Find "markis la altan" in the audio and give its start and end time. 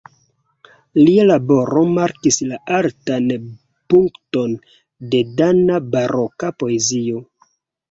1.97-3.29